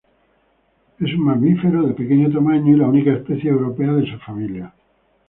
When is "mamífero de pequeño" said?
1.25-2.31